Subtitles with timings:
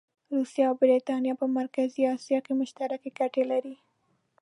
[0.35, 3.75] روسیه او برټانیه په مرکزي اسیا کې مشترکې ګټې لري.